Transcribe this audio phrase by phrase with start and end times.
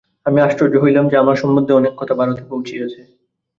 [0.25, 3.01] আমি আশ্চর্য হইলাম যে, আমার সম্বন্ধে অনেক কথা ভারতে পৌঁছিয়াছে।